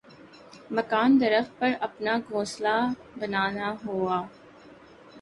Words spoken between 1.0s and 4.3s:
درخت پر اپنا گھونسلے بننا ہونا